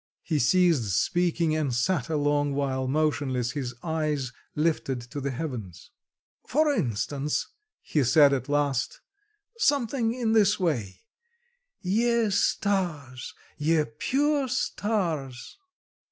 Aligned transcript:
He 0.23 0.39
ceased 0.39 0.99
speaking, 0.99 1.55
and 1.55 1.71
sat 1.71 2.09
a 2.09 2.15
long 2.15 2.55
while 2.55 2.87
motionless, 2.87 3.51
his 3.51 3.75
eyes 3.83 4.31
lifted 4.55 4.99
to 5.01 5.21
the 5.21 5.29
heavens. 5.29 5.91
"For 6.47 6.73
instance," 6.73 7.45
he 7.83 8.03
said 8.03 8.33
at 8.33 8.49
last, 8.49 9.01
"something 9.59 10.15
in 10.15 10.31
this 10.33 10.59
way: 10.59 11.01
'Ye 11.81 12.31
stars, 12.31 13.35
ye 13.59 13.85
pure 13.99 14.47
stars! 14.47 15.59